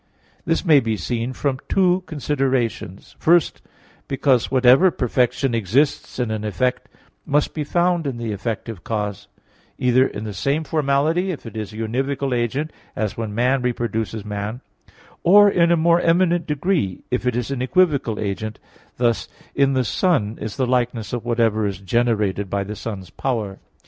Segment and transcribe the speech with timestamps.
[0.45, 3.15] This may be seen from two considerations.
[3.19, 3.61] First,
[4.07, 6.89] because whatever perfection exists in an effect
[7.23, 9.27] must be found in the effective cause:
[9.77, 14.25] either in the same formality, if it is a univocal agent as when man reproduces
[14.25, 14.61] man;
[15.21, 18.57] or in a more eminent degree, if it is an equivocal agent
[18.97, 23.59] thus in the sun is the likeness of whatever is generated by the sun's power.